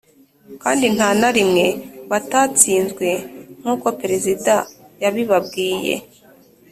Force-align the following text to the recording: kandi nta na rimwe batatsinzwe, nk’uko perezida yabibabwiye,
kandi 0.63 0.85
nta 0.95 1.09
na 1.19 1.29
rimwe 1.37 1.65
batatsinzwe, 2.09 3.07
nk’uko 3.59 3.87
perezida 3.99 4.53
yabibabwiye, 5.03 5.95